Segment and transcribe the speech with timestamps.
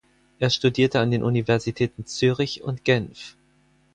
[0.39, 3.37] Er studierte an den Universitäten Zürich und Genf.